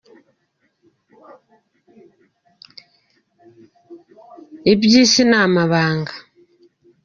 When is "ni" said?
5.29-5.37